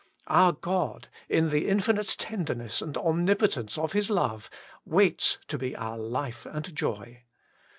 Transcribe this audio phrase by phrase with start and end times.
[0.25, 4.49] Our God, in the infinite tenderness and omnipotence of His love,
[4.83, 7.21] waits to be our Life and Joy.